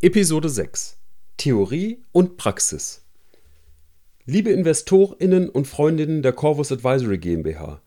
Episode 0.00 0.48
6 0.48 0.96
Theorie 1.38 2.04
und 2.12 2.36
Praxis 2.36 3.04
Liebe 4.26 4.50
Investorinnen 4.50 5.48
und 5.48 5.66
Freundinnen 5.66 6.22
der 6.22 6.32
Corvus 6.32 6.70
Advisory 6.70 7.18
GmbH, 7.18 7.82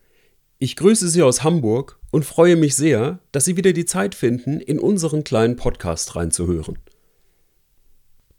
ich 0.60 0.76
grüße 0.76 1.08
Sie 1.08 1.22
aus 1.22 1.46
Hamburg 1.46 2.00
und 2.12 2.26
freue 2.26 2.58
mich 2.58 2.76
sehr, 2.76 3.20
dass 3.32 3.46
Sie 3.46 3.56
wieder 3.56 3.72
die 3.72 3.86
Zeit 3.86 4.14
finden, 4.14 4.60
in 4.60 4.78
unseren 4.78 5.24
kleinen 5.24 5.56
Podcast 5.56 6.18
reinzuhören. 6.18 6.80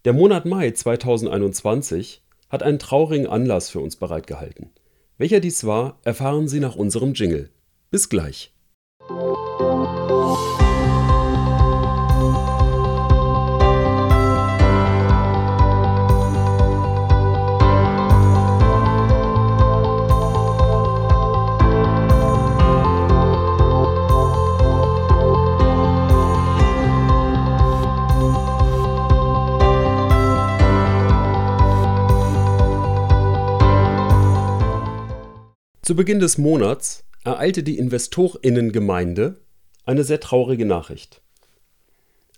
Der 0.04 0.12
Monat 0.12 0.44
Mai 0.44 0.72
2021 0.72 2.20
hat 2.50 2.62
einen 2.62 2.78
traurigen 2.78 3.26
Anlass 3.26 3.70
für 3.70 3.80
uns 3.80 3.96
bereitgehalten. 3.96 4.68
Welcher 5.16 5.40
dies 5.40 5.64
war, 5.64 5.98
erfahren 6.04 6.46
Sie 6.46 6.60
nach 6.60 6.76
unserem 6.76 7.14
Jingle. 7.14 7.48
Bis 7.90 8.10
gleich. 8.10 8.51
Zu 35.92 35.96
Beginn 35.96 36.20
des 36.20 36.38
Monats 36.38 37.04
ereilte 37.22 37.62
die 37.62 37.76
Investorinnengemeinde 37.76 39.42
eine 39.84 40.04
sehr 40.04 40.20
traurige 40.20 40.64
Nachricht. 40.64 41.20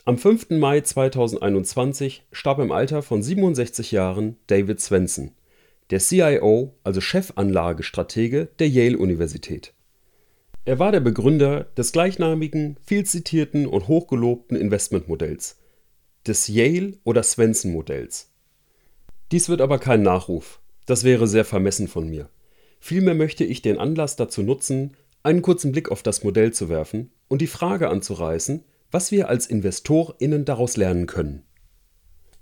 Am 0.04 0.18
5. 0.18 0.50
Mai 0.50 0.80
2021 0.80 2.24
starb 2.32 2.58
im 2.58 2.72
Alter 2.72 3.00
von 3.00 3.22
67 3.22 3.92
Jahren 3.92 4.38
David 4.48 4.80
Swenson, 4.80 5.30
der 5.90 6.00
CIO, 6.00 6.74
also 6.82 7.00
Chefanlagestratege 7.00 8.48
der 8.58 8.68
Yale-Universität. 8.68 9.72
Er 10.64 10.80
war 10.80 10.90
der 10.90 10.98
Begründer 10.98 11.68
des 11.76 11.92
gleichnamigen, 11.92 12.76
viel 12.84 13.06
zitierten 13.06 13.68
und 13.68 13.86
hochgelobten 13.86 14.56
Investmentmodells, 14.56 15.58
des 16.26 16.48
Yale- 16.48 16.98
oder 17.04 17.22
Swenson-Modells. 17.22 18.32
Dies 19.30 19.48
wird 19.48 19.60
aber 19.60 19.78
kein 19.78 20.02
Nachruf, 20.02 20.58
das 20.86 21.04
wäre 21.04 21.28
sehr 21.28 21.44
vermessen 21.44 21.86
von 21.86 22.10
mir. 22.10 22.28
Vielmehr 22.86 23.14
möchte 23.14 23.44
ich 23.44 23.62
den 23.62 23.78
Anlass 23.78 24.14
dazu 24.16 24.42
nutzen, 24.42 24.94
einen 25.22 25.40
kurzen 25.40 25.72
Blick 25.72 25.90
auf 25.90 26.02
das 26.02 26.22
Modell 26.22 26.52
zu 26.52 26.68
werfen 26.68 27.10
und 27.28 27.40
die 27.40 27.46
Frage 27.46 27.88
anzureißen, 27.88 28.62
was 28.90 29.10
wir 29.10 29.30
als 29.30 29.46
InvestorInnen 29.46 30.44
daraus 30.44 30.76
lernen 30.76 31.06
können. 31.06 31.44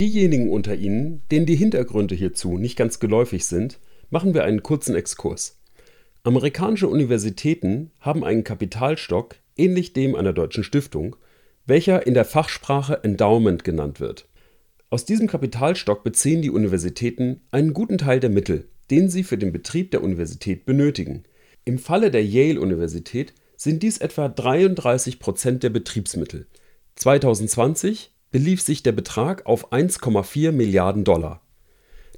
Diejenigen 0.01 0.51
unter 0.51 0.75
Ihnen, 0.75 1.23
denen 1.31 1.47
die 1.47 1.55
Hintergründe 1.55 2.17
hierzu 2.17 2.59
nicht 2.59 2.75
ganz 2.75 2.99
geläufig 2.99 3.47
sind, 3.47 3.79
machen 4.11 4.35
wir 4.35 4.43
einen 4.43 4.65
kurzen 4.65 4.97
Exkurs. 4.97 5.61
Amerikanische 6.25 6.89
Universitäten 6.89 7.93
haben 8.01 8.25
einen 8.25 8.43
Kapitalstock, 8.43 9.37
ähnlich 9.57 9.93
dem 9.93 10.17
einer 10.17 10.33
deutschen 10.33 10.65
Stiftung, 10.65 11.15
welcher 11.67 12.05
in 12.05 12.15
der 12.15 12.25
Fachsprache 12.25 13.05
Endowment 13.05 13.63
genannt 13.63 14.01
wird. 14.01 14.27
Aus 14.91 15.05
diesem 15.05 15.29
Kapitalstock 15.29 16.03
beziehen 16.03 16.43
die 16.43 16.51
Universitäten 16.51 17.43
einen 17.53 17.75
guten 17.75 17.97
Teil 17.97 18.19
der 18.19 18.31
Mittel, 18.31 18.67
den 18.91 19.09
sie 19.09 19.25
für 19.25 19.39
den 19.39 19.53
Betrieb 19.53 19.91
der 19.91 20.03
Universität 20.03 20.65
benötigen. 20.65 21.25
Im 21.65 21.79
Falle 21.79 22.11
der 22.11 22.25
Yale-Universität 22.25 23.35
sind 23.57 23.83
dies 23.83 23.99
etwa 23.99 24.29
33 24.29 25.19
Prozent 25.19 25.63
der 25.63 25.71
Betriebsmittel. 25.71 26.47
2020 26.97 28.13
belief 28.31 28.61
sich 28.61 28.83
der 28.83 28.93
Betrag 28.93 29.47
auf 29.47 29.73
1,4 29.73 30.53
Milliarden 30.53 31.05
Dollar. 31.05 31.43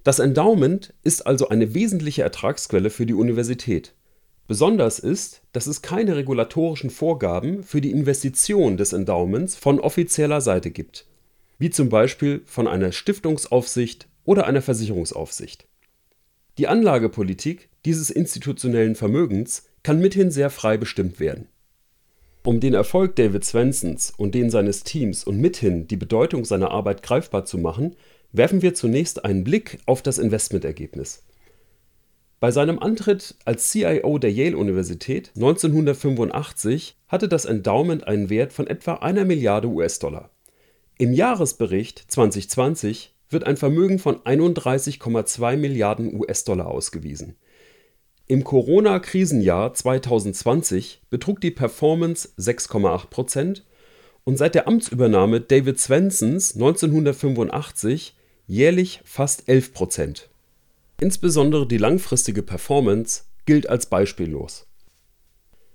Das 0.05 0.19
Endowment 0.19 0.95
ist 1.03 1.27
also 1.27 1.49
eine 1.49 1.75
wesentliche 1.75 2.23
Ertragsquelle 2.23 2.91
für 2.91 3.07
die 3.07 3.15
Universität. 3.15 3.95
Besonders 4.47 4.99
ist, 4.99 5.43
dass 5.53 5.67
es 5.67 5.81
keine 5.81 6.17
regulatorischen 6.17 6.91
Vorgaben 6.91 7.63
für 7.63 7.81
die 7.81 7.91
Investition 7.91 8.77
des 8.77 8.93
Endowments 8.93 9.57
von 9.57 9.81
offizieller 9.81 10.43
Seite 10.43 10.71
gibt, 10.71 11.07
wie 11.59 11.71
zum 11.71 11.89
Beispiel 11.89 12.43
von 12.45 12.69
einer 12.69 12.93
Stiftungsaufsicht 12.93 14.07
oder 14.25 14.47
einer 14.47 14.61
Versicherungsaufsicht. 14.61 15.67
Die 16.57 16.69
Anlagepolitik 16.69 17.69
dieses 17.85 18.11
institutionellen 18.11 18.95
Vermögens 18.95 19.65
kann 19.83 20.01
mithin 20.01 20.31
sehr 20.31 20.51
frei 20.51 20.77
bestimmt 20.77 21.19
werden. 21.19 21.49
Um 22.45 22.61
den 22.61 22.75
Erfolg 22.75 23.17
David 23.17 23.45
Swensons 23.45 24.13
und 24.17 24.35
den 24.35 24.51
seines 24.51 24.85
Teams 24.85 25.25
und 25.25 25.39
mithin 25.39 25.89
die 25.89 25.97
Bedeutung 25.97 26.45
seiner 26.45 26.71
Arbeit 26.71 27.03
greifbar 27.03 27.45
zu 27.45 27.59
machen, 27.59 27.97
werfen 28.33 28.63
wir 28.63 28.75
zunächst 28.75 29.25
einen 29.25 29.45
Blick 29.45 29.79
auf 29.87 30.03
das 30.03 30.19
Investmentergebnis. 30.19 31.25
Bei 32.41 32.51
seinem 32.51 32.79
Antritt 32.79 33.37
als 33.47 33.71
CIO 33.71 34.19
der 34.19 34.31
Yale-Universität 34.31 35.33
1985 35.35 36.97
hatte 37.09 37.27
das 37.27 37.47
Endowment 37.47 38.07
einen 38.07 38.29
Wert 38.29 38.53
von 38.53 38.67
etwa 38.67 38.95
einer 38.95 39.25
Milliarde 39.25 39.69
US-Dollar. 39.69 40.31
Im 40.99 41.15
Jahresbericht 41.15 42.05
2020 42.09 43.14
wird 43.31 43.45
ein 43.45 43.57
Vermögen 43.57 43.99
von 43.99 44.17
31,2 44.21 45.57
Milliarden 45.57 46.15
US-Dollar 46.15 46.67
ausgewiesen. 46.67 47.37
Im 48.27 48.43
Corona-Krisenjahr 48.43 49.75
2020 49.75 51.03
betrug 51.11 51.41
die 51.41 51.51
Performance 51.51 52.31
6,8 52.39 53.09
Prozent 53.09 53.67
und 54.25 54.39
seit 54.39 54.55
der 54.55 54.67
Amtsübernahme 54.67 55.41
David 55.41 55.79
Swensons 55.79 56.55
1985 56.55 58.17
jährlich 58.47 59.01
fast 59.05 59.49
11 59.49 59.75
Prozent. 59.75 60.31
Insbesondere 61.01 61.67
die 61.67 61.79
langfristige 61.79 62.43
Performance 62.43 63.25
gilt 63.45 63.69
als 63.69 63.87
beispiellos. 63.87 64.67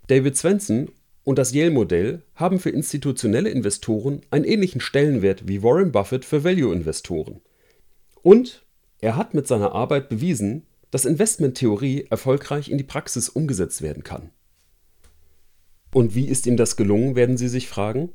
David 0.08 0.36
Swenson 0.36 0.90
und 1.30 1.38
das 1.38 1.54
Yale-Modell 1.54 2.24
haben 2.34 2.58
für 2.58 2.72
institutionelle 2.72 3.52
Investoren 3.52 4.22
einen 4.32 4.46
ähnlichen 4.46 4.82
Stellenwert 4.82 5.48
wie 5.48 5.62
Warren 5.62 5.92
Buffett 5.92 6.26
für 6.26 6.44
Value-Investoren. 6.44 7.40
Und 8.24 8.66
er 9.00 9.16
hat 9.16 9.36
mit 9.36 9.48
seiner 9.48 9.74
Arbeit 9.74 10.10
bewiesen, 10.10 10.66
dass 10.90 11.06
Investmenttheorie 11.06 12.08
erfolgreich 12.10 12.72
in 12.72 12.80
die 12.80 12.84
Praxis 12.84 13.30
umgesetzt 13.30 13.84
werden 13.84 14.02
kann. 14.02 14.32
Und 15.94 16.16
wie 16.16 16.28
ist 16.28 16.48
ihm 16.48 16.58
das 16.58 16.78
gelungen, 16.78 17.16
werden 17.16 17.38
Sie 17.38 17.48
sich 17.48 17.70
fragen? 17.70 18.10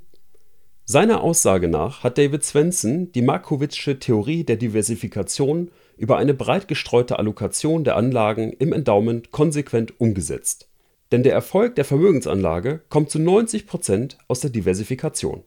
Seiner 0.84 1.20
Aussage 1.20 1.68
nach 1.68 2.02
hat 2.02 2.18
David 2.18 2.42
Swenson 2.42 3.12
die 3.12 3.22
Markowitsche 3.22 4.00
Theorie 4.00 4.42
der 4.42 4.56
Diversifikation 4.56 5.70
über 5.96 6.16
eine 6.16 6.34
breit 6.34 6.66
gestreute 6.66 7.20
Allokation 7.20 7.84
der 7.84 7.94
Anlagen 7.94 8.52
im 8.54 8.72
Endowment 8.72 9.30
konsequent 9.30 10.00
umgesetzt. 10.00 10.68
Denn 11.14 11.22
der 11.22 11.32
Erfolg 11.32 11.76
der 11.76 11.84
Vermögensanlage 11.84 12.80
kommt 12.88 13.08
zu 13.08 13.20
90 13.20 13.68
Prozent 13.68 14.18
aus 14.26 14.40
der 14.40 14.50
Diversifikation. 14.50 15.44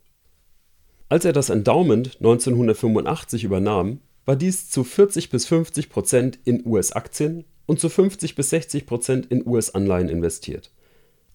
Als 1.09 1.25
er 1.25 1.33
das 1.33 1.49
Endowment 1.49 2.15
1985 2.19 3.43
übernahm, 3.43 3.99
war 4.23 4.37
dies 4.37 4.69
zu 4.69 4.85
40 4.85 5.29
bis 5.29 5.45
50 5.45 5.89
Prozent 5.89 6.39
in 6.45 6.65
US-Aktien 6.65 7.43
und 7.65 7.81
zu 7.81 7.89
50 7.89 8.35
bis 8.35 8.51
60 8.51 8.85
Prozent 8.85 9.25
in 9.25 9.45
US-Anleihen 9.45 10.07
investiert. 10.07 10.71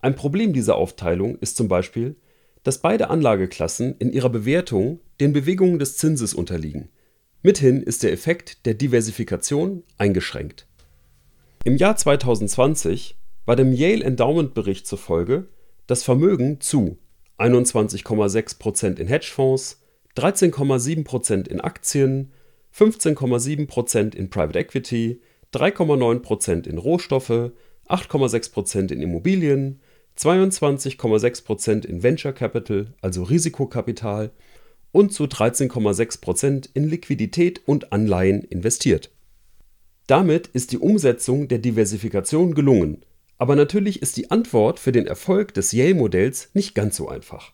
Ein 0.01 0.15
Problem 0.15 0.55
dieser 0.55 0.77
Aufteilung 0.77 1.37
ist 1.41 1.59
zum 1.59 1.69
Beispiel, 1.69 2.17
dass 2.63 2.79
beide 2.79 3.11
Anlageklassen 3.11 3.97
in 3.99 4.15
ihrer 4.15 4.31
Bewertung 4.31 5.01
den 5.21 5.35
Bewegungen 5.35 5.79
des 5.79 5.99
Zinses 5.99 6.33
unterliegen. 6.33 6.89
Mithin 7.43 7.83
ist 7.83 8.03
der 8.03 8.13
Effekt 8.13 8.65
der 8.65 8.73
Diversifikation 8.73 9.83
eingeschränkt. 9.99 10.67
Im 11.65 11.77
Jahr 11.77 11.97
2020 11.97 13.19
war 13.45 13.57
dem 13.57 13.73
Yale 13.73 14.05
Endowment 14.05 14.55
Bericht 14.55 14.87
zufolge 14.87 15.49
das 15.87 16.05
Vermögen 16.05 16.61
zu 16.61 16.99
21,6% 17.39 18.99
in 18.99 19.09
Hedgefonds, 19.09 19.81
13,7% 20.17 21.49
in 21.49 21.61
Aktien, 21.61 22.33
15,7% 22.75 24.15
in 24.15 24.31
Private 24.31 24.59
Equity, 24.59 25.21
3,9% 25.53 26.67
in 26.67 26.79
Rohstoffe, 26.79 27.51
8,6% 27.89 28.93
in 28.93 29.03
Immobilien, 29.03 29.81
22,6% 30.19 31.85
in 31.85 32.03
Venture 32.03 32.33
Capital, 32.33 32.95
also 33.01 33.25
Risikokapital, 33.25 34.31
und 34.93 35.13
zu 35.13 35.25
13,6% 35.25 36.69
in 36.75 36.89
Liquidität 36.89 37.63
und 37.67 37.93
Anleihen 37.93 38.43
investiert. 38.45 39.11
Damit 40.07 40.49
ist 40.49 40.73
die 40.73 40.79
Umsetzung 40.79 41.49
der 41.49 41.59
Diversifikation 41.59 42.55
gelungen, 42.55 43.03
aber 43.43 43.57
natürlich 43.57 44.03
ist 44.03 44.17
die 44.19 44.31
Antwort 44.31 44.79
für 44.79 44.93
den 44.93 45.09
Erfolg 45.09 45.53
des 45.53 45.73
Yale-Modells 45.73 46.51
nicht 46.55 46.77
ganz 46.77 46.95
so 46.95 47.09
einfach. 47.09 47.53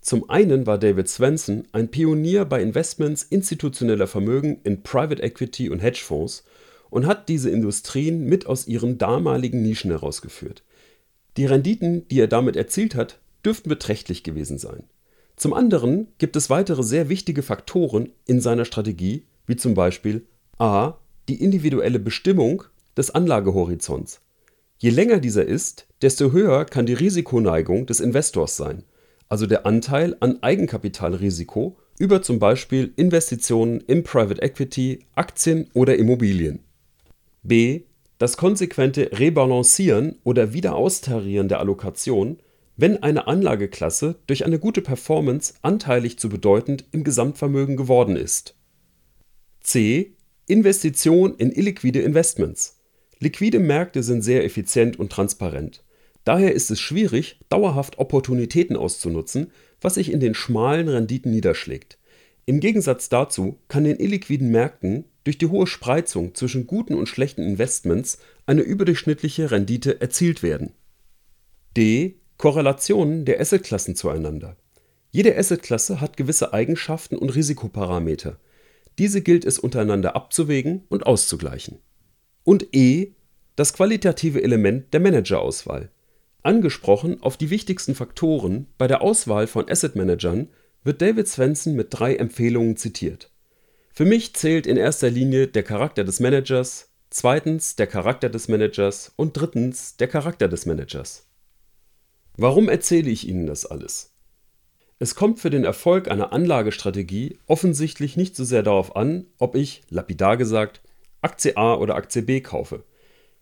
Zum 0.00 0.28
einen 0.28 0.66
war 0.66 0.78
David 0.78 1.08
Swenson 1.08 1.62
ein 1.70 1.92
Pionier 1.92 2.44
bei 2.44 2.60
Investments 2.60 3.22
institutioneller 3.22 4.08
Vermögen 4.08 4.58
in 4.64 4.82
Private 4.82 5.22
Equity 5.22 5.70
und 5.70 5.78
Hedgefonds 5.78 6.42
und 6.90 7.06
hat 7.06 7.28
diese 7.28 7.50
Industrien 7.50 8.24
mit 8.24 8.46
aus 8.46 8.66
ihren 8.66 8.98
damaligen 8.98 9.62
Nischen 9.62 9.92
herausgeführt. 9.92 10.64
Die 11.36 11.46
Renditen, 11.46 12.08
die 12.08 12.18
er 12.18 12.26
damit 12.26 12.56
erzielt 12.56 12.96
hat, 12.96 13.20
dürften 13.44 13.68
beträchtlich 13.68 14.24
gewesen 14.24 14.58
sein. 14.58 14.82
Zum 15.36 15.54
anderen 15.54 16.08
gibt 16.18 16.34
es 16.34 16.50
weitere 16.50 16.82
sehr 16.82 17.08
wichtige 17.08 17.44
Faktoren 17.44 18.10
in 18.26 18.40
seiner 18.40 18.64
Strategie, 18.64 19.22
wie 19.46 19.54
zum 19.54 19.74
Beispiel 19.74 20.26
a. 20.58 20.94
die 21.28 21.40
individuelle 21.40 22.00
Bestimmung 22.00 22.64
des 22.96 23.12
Anlagehorizonts. 23.12 24.20
Je 24.82 24.88
länger 24.88 25.18
dieser 25.18 25.44
ist, 25.44 25.86
desto 26.00 26.32
höher 26.32 26.64
kann 26.64 26.86
die 26.86 26.94
Risikoneigung 26.94 27.84
des 27.84 28.00
Investors 28.00 28.56
sein, 28.56 28.84
also 29.28 29.44
der 29.44 29.66
Anteil 29.66 30.16
an 30.20 30.42
Eigenkapitalrisiko 30.42 31.76
über 31.98 32.22
zum 32.22 32.38
Beispiel 32.38 32.94
Investitionen 32.96 33.82
in 33.82 34.04
Private 34.04 34.40
Equity, 34.40 35.00
Aktien 35.14 35.68
oder 35.74 35.96
Immobilien. 35.96 36.60
b. 37.42 37.82
das 38.16 38.38
konsequente 38.38 39.10
Rebalancieren 39.12 40.18
oder 40.24 40.54
Wiederaustarieren 40.54 41.48
der 41.48 41.60
Allokation, 41.60 42.38
wenn 42.78 43.02
eine 43.02 43.26
Anlageklasse 43.26 44.16
durch 44.26 44.46
eine 44.46 44.58
gute 44.58 44.80
Performance 44.80 45.52
anteilig 45.60 46.18
zu 46.18 46.30
bedeutend 46.30 46.86
im 46.90 47.04
Gesamtvermögen 47.04 47.76
geworden 47.76 48.16
ist. 48.16 48.54
c. 49.60 50.16
Investition 50.46 51.34
in 51.34 51.52
illiquide 51.52 52.00
Investments. 52.00 52.79
Liquide 53.22 53.58
Märkte 53.58 54.02
sind 54.02 54.22
sehr 54.22 54.44
effizient 54.44 54.98
und 54.98 55.12
transparent. 55.12 55.84
Daher 56.24 56.54
ist 56.54 56.70
es 56.70 56.80
schwierig, 56.80 57.38
dauerhaft 57.50 57.98
Opportunitäten 57.98 58.76
auszunutzen, 58.76 59.52
was 59.80 59.94
sich 59.94 60.10
in 60.10 60.20
den 60.20 60.34
schmalen 60.34 60.88
Renditen 60.88 61.30
niederschlägt. 61.30 61.98
Im 62.46 62.60
Gegensatz 62.60 63.10
dazu 63.10 63.58
kann 63.68 63.84
in 63.84 64.00
illiquiden 64.00 64.50
Märkten 64.50 65.04
durch 65.24 65.36
die 65.36 65.46
hohe 65.46 65.66
Spreizung 65.66 66.34
zwischen 66.34 66.66
guten 66.66 66.94
und 66.94 67.08
schlechten 67.08 67.42
Investments 67.42 68.18
eine 68.46 68.62
überdurchschnittliche 68.62 69.50
Rendite 69.50 70.00
erzielt 70.00 70.42
werden. 70.42 70.72
D. 71.76 72.16
Korrelationen 72.38 73.26
der 73.26 73.38
Assetklassen 73.38 73.96
zueinander. 73.96 74.56
Jede 75.10 75.36
Assetklasse 75.36 76.00
hat 76.00 76.16
gewisse 76.16 76.54
Eigenschaften 76.54 77.16
und 77.16 77.34
Risikoparameter. 77.34 78.38
Diese 78.98 79.20
gilt 79.20 79.44
es 79.44 79.58
untereinander 79.58 80.16
abzuwägen 80.16 80.84
und 80.88 81.06
auszugleichen. 81.06 81.80
Und 82.44 82.74
E. 82.74 83.12
Das 83.56 83.72
qualitative 83.72 84.42
Element 84.42 84.92
der 84.94 85.00
Managerauswahl. 85.00 85.90
Angesprochen 86.42 87.22
auf 87.22 87.36
die 87.36 87.50
wichtigsten 87.50 87.94
Faktoren 87.94 88.66
bei 88.78 88.86
der 88.86 89.02
Auswahl 89.02 89.46
von 89.46 89.68
Asset 89.68 89.96
Managern 89.96 90.48
wird 90.82 91.02
David 91.02 91.28
Svensson 91.28 91.74
mit 91.74 91.88
drei 91.90 92.16
Empfehlungen 92.16 92.76
zitiert. 92.76 93.30
Für 93.92 94.06
mich 94.06 94.34
zählt 94.34 94.66
in 94.66 94.78
erster 94.78 95.10
Linie 95.10 95.48
der 95.48 95.62
Charakter 95.62 96.04
des 96.04 96.20
Managers, 96.20 96.88
zweitens 97.10 97.76
der 97.76 97.86
Charakter 97.86 98.30
des 98.30 98.48
Managers 98.48 99.12
und 99.16 99.34
drittens 99.34 99.96
der 99.96 100.08
Charakter 100.08 100.48
des 100.48 100.64
Managers. 100.64 101.26
Warum 102.36 102.70
erzähle 102.70 103.10
ich 103.10 103.28
Ihnen 103.28 103.46
das 103.46 103.66
alles? 103.66 104.14
Es 104.98 105.14
kommt 105.14 105.40
für 105.40 105.50
den 105.50 105.64
Erfolg 105.64 106.10
einer 106.10 106.32
Anlagestrategie 106.32 107.38
offensichtlich 107.46 108.16
nicht 108.16 108.36
so 108.36 108.44
sehr 108.44 108.62
darauf 108.62 108.96
an, 108.96 109.26
ob 109.38 109.54
ich, 109.56 109.82
lapidar 109.90 110.36
gesagt, 110.36 110.80
Aktie 111.22 111.56
A 111.56 111.74
oder 111.74 111.96
Aktie 111.96 112.22
B 112.22 112.40
kaufe. 112.40 112.84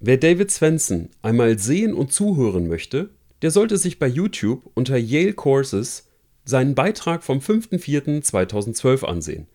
Wer 0.03 0.17
David 0.17 0.51
Svensson 0.51 1.09
einmal 1.21 1.59
sehen 1.59 1.93
und 1.93 2.11
zuhören 2.11 2.67
möchte, 2.67 3.11
der 3.41 3.51
sollte 3.51 3.77
sich 3.77 3.99
bei 3.99 4.07
YouTube 4.07 4.69
unter 4.73 4.97
Yale 4.97 5.33
Courses 5.33 6.07
seinen 6.45 6.75
Beitrag 6.75 7.23
vom 7.23 7.39
5.4.2012 7.39 9.05
ansehen. 9.05 9.47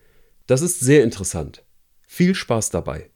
Das 0.45 0.61
ist 0.61 0.79
sehr 0.79 1.03
interessant. 1.03 1.63
Viel 2.07 2.35
Spaß 2.35 2.69
dabei. 2.69 3.09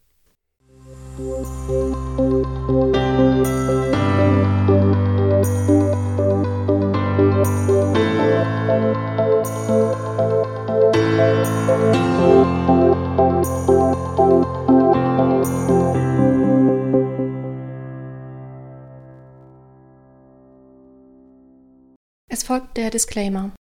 Folgt 22.52 22.76
der 22.76 22.90
Disclaimer. 22.90 23.54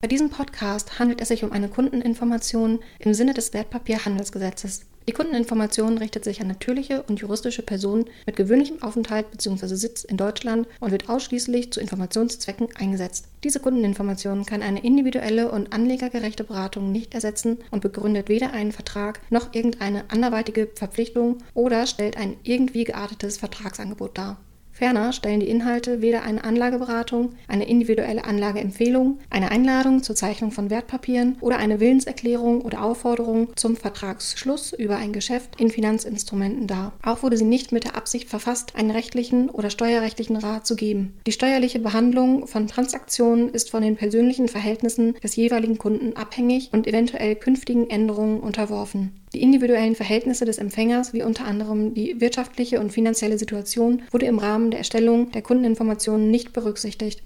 Bei 0.00 0.06
diesem 0.06 0.30
Podcast 0.30 1.00
handelt 1.00 1.20
es 1.20 1.26
sich 1.26 1.42
um 1.42 1.50
eine 1.50 1.68
Kundeninformation 1.68 2.78
im 3.00 3.12
Sinne 3.12 3.34
des 3.34 3.52
Wertpapierhandelsgesetzes. 3.52 4.82
Die 5.08 5.12
Kundeninformation 5.12 5.98
richtet 5.98 6.22
sich 6.22 6.40
an 6.40 6.46
natürliche 6.46 7.02
und 7.02 7.18
juristische 7.18 7.62
Personen 7.62 8.04
mit 8.24 8.36
gewöhnlichem 8.36 8.80
Aufenthalt 8.84 9.32
bzw. 9.32 9.74
Sitz 9.74 10.04
in 10.04 10.16
Deutschland 10.16 10.68
und 10.78 10.92
wird 10.92 11.08
ausschließlich 11.08 11.72
zu 11.72 11.80
Informationszwecken 11.80 12.68
eingesetzt. 12.76 13.26
Diese 13.42 13.58
Kundeninformation 13.58 14.46
kann 14.46 14.62
eine 14.62 14.84
individuelle 14.84 15.50
und 15.50 15.72
anlegergerechte 15.72 16.44
Beratung 16.44 16.92
nicht 16.92 17.14
ersetzen 17.14 17.58
und 17.72 17.82
begründet 17.82 18.28
weder 18.28 18.52
einen 18.52 18.70
Vertrag 18.70 19.18
noch 19.28 19.54
irgendeine 19.54 20.08
anderweitige 20.08 20.68
Verpflichtung 20.72 21.38
oder 21.52 21.88
stellt 21.88 22.16
ein 22.16 22.36
irgendwie 22.44 22.84
geartetes 22.84 23.38
Vertragsangebot 23.38 24.16
dar. 24.16 24.38
Ferner 24.76 25.14
stellen 25.14 25.40
die 25.40 25.48
Inhalte 25.48 26.02
weder 26.02 26.22
eine 26.22 26.44
Anlageberatung, 26.44 27.30
eine 27.48 27.66
individuelle 27.66 28.26
Anlageempfehlung, 28.26 29.20
eine 29.30 29.50
Einladung 29.50 30.02
zur 30.02 30.16
Zeichnung 30.16 30.52
von 30.52 30.68
Wertpapieren 30.68 31.38
oder 31.40 31.56
eine 31.56 31.80
Willenserklärung 31.80 32.60
oder 32.60 32.84
Aufforderung 32.84 33.48
zum 33.56 33.74
Vertragsschluss 33.74 34.74
über 34.74 34.98
ein 34.98 35.14
Geschäft 35.14 35.58
in 35.58 35.70
Finanzinstrumenten 35.70 36.66
dar. 36.66 36.92
Auch 37.02 37.22
wurde 37.22 37.38
sie 37.38 37.46
nicht 37.46 37.72
mit 37.72 37.84
der 37.84 37.96
Absicht 37.96 38.28
verfasst, 38.28 38.76
einen 38.76 38.90
rechtlichen 38.90 39.48
oder 39.48 39.70
steuerrechtlichen 39.70 40.36
Rat 40.36 40.66
zu 40.66 40.76
geben. 40.76 41.14
Die 41.26 41.32
steuerliche 41.32 41.78
Behandlung 41.78 42.46
von 42.46 42.66
Transaktionen 42.66 43.48
ist 43.48 43.70
von 43.70 43.82
den 43.82 43.96
persönlichen 43.96 44.46
Verhältnissen 44.46 45.14
des 45.24 45.36
jeweiligen 45.36 45.78
Kunden 45.78 46.14
abhängig 46.16 46.68
und 46.74 46.86
eventuell 46.86 47.34
künftigen 47.34 47.88
Änderungen 47.88 48.40
unterworfen. 48.40 49.12
Die 49.36 49.42
individuellen 49.42 49.94
Verhältnisse 49.94 50.46
des 50.46 50.56
Empfängers, 50.56 51.12
wie 51.12 51.22
unter 51.22 51.44
anderem 51.44 51.92
die 51.92 52.22
wirtschaftliche 52.22 52.80
und 52.80 52.90
finanzielle 52.90 53.36
Situation, 53.36 54.00
wurde 54.10 54.24
im 54.24 54.38
Rahmen 54.38 54.70
der 54.70 54.78
Erstellung 54.78 55.30
der 55.30 55.42
Kundeninformationen 55.42 56.30
nicht 56.30 56.54
berücksichtigt. 56.54 57.22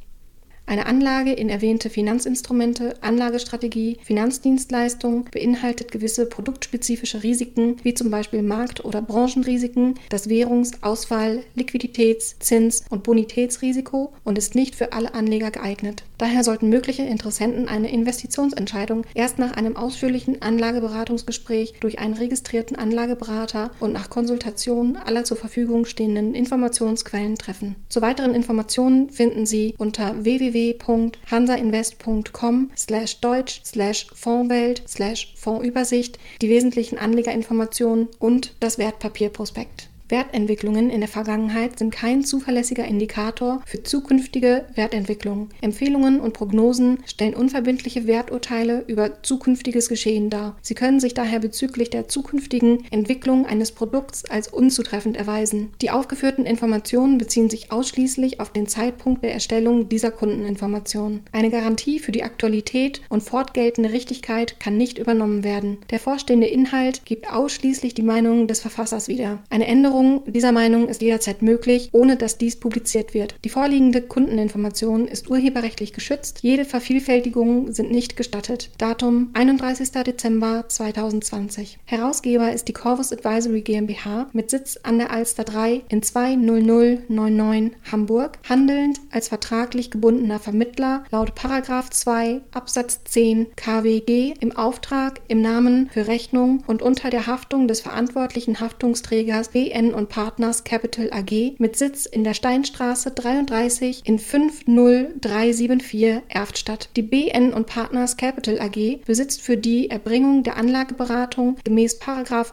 Eine 0.70 0.86
Anlage 0.86 1.32
in 1.32 1.48
erwähnte 1.48 1.90
Finanzinstrumente, 1.90 2.94
Anlagestrategie, 3.00 3.96
Finanzdienstleistung 4.04 5.24
beinhaltet 5.32 5.90
gewisse 5.90 6.26
produktspezifische 6.26 7.24
Risiken, 7.24 7.78
wie 7.82 7.92
zum 7.92 8.08
Beispiel 8.08 8.42
Markt- 8.42 8.84
oder 8.84 9.02
Branchenrisiken, 9.02 9.96
das 10.10 10.28
Währungs-, 10.28 10.80
Auswahl-, 10.80 11.42
Liquiditäts-, 11.56 12.38
Zins- 12.38 12.84
und 12.88 13.02
Bonitätsrisiko 13.02 14.12
und 14.22 14.38
ist 14.38 14.54
nicht 14.54 14.76
für 14.76 14.92
alle 14.92 15.12
Anleger 15.12 15.50
geeignet. 15.50 16.04
Daher 16.18 16.44
sollten 16.44 16.68
mögliche 16.68 17.02
Interessenten 17.02 17.66
eine 17.66 17.90
Investitionsentscheidung 17.90 19.06
erst 19.14 19.40
nach 19.40 19.56
einem 19.56 19.76
ausführlichen 19.76 20.40
Anlageberatungsgespräch 20.40 21.74
durch 21.80 21.98
einen 21.98 22.14
registrierten 22.14 22.76
Anlageberater 22.76 23.72
und 23.80 23.92
nach 23.92 24.08
Konsultation 24.08 24.96
aller 24.96 25.24
zur 25.24 25.36
Verfügung 25.36 25.84
stehenden 25.84 26.34
Informationsquellen 26.34 27.38
treffen. 27.38 27.74
Zu 27.88 28.02
weiteren 28.02 28.36
Informationen 28.36 29.10
finden 29.10 29.46
Sie 29.46 29.74
unter 29.78 30.24
www.hansainvest.com 30.60 32.70
slash 32.76 33.20
deutsch 33.20 33.60
slash 33.64 34.06
Fondswelt 34.14 34.82
slash 34.88 35.32
Fondsübersicht 35.36 36.18
die 36.42 36.48
wesentlichen 36.48 36.98
Anlegerinformationen 36.98 38.08
und 38.18 38.54
das 38.60 38.78
Wertpapierprospekt. 38.78 39.89
Wertentwicklungen 40.10 40.90
in 40.90 41.00
der 41.00 41.08
Vergangenheit 41.08 41.78
sind 41.78 41.90
kein 41.92 42.24
zuverlässiger 42.24 42.84
Indikator 42.84 43.62
für 43.64 43.82
zukünftige 43.82 44.66
Wertentwicklung. 44.74 45.50
Empfehlungen 45.60 46.20
und 46.20 46.32
Prognosen 46.32 46.98
stellen 47.06 47.34
unverbindliche 47.34 48.06
Werturteile 48.06 48.84
über 48.86 49.22
zukünftiges 49.22 49.88
Geschehen 49.88 50.30
dar. 50.30 50.56
Sie 50.62 50.74
können 50.74 51.00
sich 51.00 51.14
daher 51.14 51.38
bezüglich 51.38 51.90
der 51.90 52.08
zukünftigen 52.08 52.84
Entwicklung 52.90 53.46
eines 53.46 53.72
Produkts 53.72 54.24
als 54.24 54.48
unzutreffend 54.48 55.16
erweisen. 55.16 55.70
Die 55.80 55.90
aufgeführten 55.90 56.46
Informationen 56.46 57.18
beziehen 57.18 57.50
sich 57.50 57.70
ausschließlich 57.70 58.40
auf 58.40 58.52
den 58.52 58.66
Zeitpunkt 58.66 59.22
der 59.22 59.32
Erstellung 59.32 59.88
dieser 59.88 60.10
Kundeninformationen. 60.10 61.20
Eine 61.32 61.50
Garantie 61.50 61.98
für 62.00 62.12
die 62.12 62.24
Aktualität 62.24 63.00
und 63.08 63.22
fortgeltende 63.22 63.92
Richtigkeit 63.92 64.58
kann 64.58 64.76
nicht 64.76 64.98
übernommen 64.98 65.44
werden. 65.44 65.78
Der 65.90 66.00
vorstehende 66.00 66.46
Inhalt 66.48 67.04
gibt 67.04 67.32
ausschließlich 67.32 67.94
die 67.94 68.02
Meinung 68.02 68.48
des 68.48 68.60
Verfassers 68.60 69.08
wieder. 69.08 69.38
Eine 69.50 69.66
Änderung 69.66 69.99
Änderung 70.00 70.32
dieser 70.32 70.52
Meinung 70.52 70.88
ist 70.88 71.02
jederzeit 71.02 71.42
möglich, 71.42 71.90
ohne 71.92 72.16
dass 72.16 72.38
dies 72.38 72.56
publiziert 72.56 73.12
wird. 73.12 73.34
Die 73.44 73.50
vorliegende 73.50 74.00
Kundeninformation 74.00 75.06
ist 75.06 75.28
urheberrechtlich 75.28 75.92
geschützt. 75.92 76.38
Jede 76.42 76.64
Vervielfältigung 76.64 77.72
sind 77.72 77.90
nicht 77.90 78.16
gestattet. 78.16 78.70
Datum 78.78 79.30
31. 79.34 79.90
Dezember 79.90 80.64
2020. 80.68 81.78
Herausgeber 81.84 82.50
ist 82.50 82.68
die 82.68 82.72
Corvus 82.72 83.12
Advisory 83.12 83.60
GmbH 83.60 84.30
mit 84.32 84.48
Sitz 84.48 84.78
an 84.82 84.98
der 84.98 85.10
Alster 85.10 85.44
3 85.44 85.82
in 85.90 86.02
20099 86.02 87.72
Hamburg, 87.92 88.38
handelnd 88.48 89.00
als 89.10 89.28
vertraglich 89.28 89.90
gebundener 89.90 90.38
Vermittler 90.38 91.04
laut 91.10 91.32
2 91.38 92.40
Absatz 92.52 93.00
10 93.04 93.48
KWG 93.54 94.34
im 94.40 94.56
Auftrag, 94.56 95.20
im 95.28 95.42
Namen, 95.42 95.90
für 95.92 96.06
Rechnung 96.06 96.64
und 96.66 96.80
unter 96.80 97.10
der 97.10 97.26
Haftung 97.26 97.68
des 97.68 97.80
verantwortlichen 97.80 98.60
Haftungsträgers 98.60 99.48
BN 99.50 99.89
und 99.94 100.08
Partners 100.08 100.64
Capital 100.64 101.10
AG 101.12 101.54
mit 101.58 101.76
Sitz 101.76 102.06
in 102.06 102.24
der 102.24 102.34
Steinstraße 102.34 103.10
33 103.10 104.02
in 104.04 104.18
50374 104.18 106.22
Erftstadt. 106.28 106.90
Die 106.96 107.02
BN 107.02 107.52
und 107.52 107.66
Partners 107.66 108.16
Capital 108.16 108.60
AG 108.60 109.00
besitzt 109.04 109.42
für 109.42 109.56
die 109.56 109.90
Erbringung 109.90 110.42
der 110.42 110.56
Anlageberatung 110.56 111.56
gemäß 111.64 111.98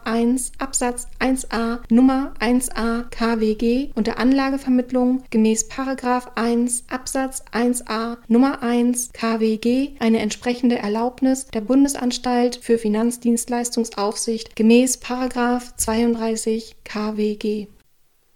1 0.03 0.51
Absatz 0.57 1.07
1a 1.19 1.79
Nummer 1.89 2.33
1a 2.39 3.03
KWG 3.09 3.91
und 3.95 4.07
der 4.07 4.19
Anlagevermittlung 4.19 5.23
gemäß 5.29 5.67
1 6.35 6.83
Absatz 6.89 7.43
1a 7.51 8.17
Nummer 8.27 8.63
1 8.63 9.11
KWG 9.13 9.91
eine 9.99 10.19
entsprechende 10.19 10.77
Erlaubnis 10.77 11.47
der 11.47 11.61
Bundesanstalt 11.61 12.59
für 12.61 12.77
Finanzdienstleistungsaufsicht 12.77 14.55
gemäß 14.55 14.99
32 14.99 16.75
KWG. 16.83 17.26
kõigi 17.27 17.55